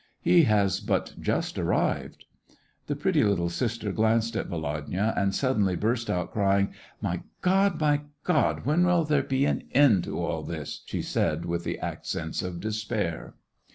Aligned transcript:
"He 0.19 0.45
has 0.45 0.79
but 0.79 1.13
just 1.19 1.59
arrived." 1.59 2.25
The 2.87 2.95
pretty 2.95 3.23
little 3.23 3.49
sister 3.49 3.91
glanced 3.91 4.35
at 4.35 4.47
Volodya, 4.47 5.13
and 5.15 5.35
suddenly 5.35 5.75
burst 5.75 6.09
out 6.09 6.31
crying." 6.31 6.73
My 7.03 7.21
God! 7.41 7.79
my 7.79 8.01
God! 8.23 8.65
when 8.65 8.83
will 8.83 9.03
there 9.03 9.21
be 9.21 9.45
an 9.45 9.65
end 9.73 10.05
to 10.05 10.17
all 10.17 10.41
this 10.41 10.81
}"she 10.87 11.03
said, 11.03 11.45
with 11.45 11.63
the 11.63 11.77
accents 11.77 12.41
of 12.41 12.59
despair. 12.59 13.35